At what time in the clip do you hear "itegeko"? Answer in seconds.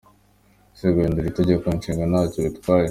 1.31-1.65